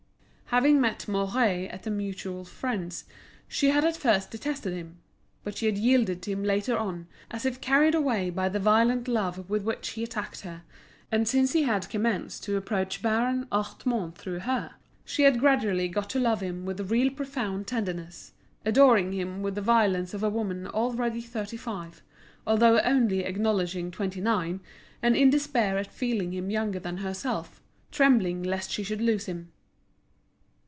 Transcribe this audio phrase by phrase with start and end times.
[0.53, 3.05] Having met Mouret at a mutual friend's,
[3.47, 4.97] she had at first detested him;
[5.45, 9.07] but she had yielded to him later on, as if carried away by the violent
[9.07, 10.63] love with which he attacked her,
[11.09, 14.71] and since he had commenced to approach Baron Hartmann through her,
[15.05, 18.33] she had gradually got to love him with a real profound tenderness,
[18.65, 22.01] adoring him with the violence of a woman already thirty five,
[22.45, 24.59] although only acknowledging twenty nine,
[25.01, 29.49] and in despair at feeling him younger than herself, trembling lest she should lose him.